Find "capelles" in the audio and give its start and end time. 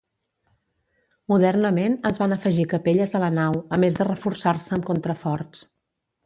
2.71-3.13